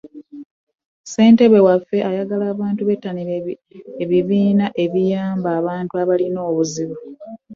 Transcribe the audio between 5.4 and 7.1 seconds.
abantu abalina obuzibu.